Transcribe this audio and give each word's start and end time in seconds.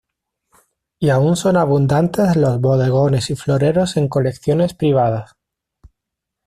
Y 0.99 1.09
aún 1.11 1.35
son 1.35 1.57
abundantes 1.57 2.35
los 2.35 2.59
bodegones 2.59 3.29
y 3.29 3.35
floreros 3.35 3.97
en 3.97 4.07
colecciones 4.07 4.73
privadas. 4.73 5.33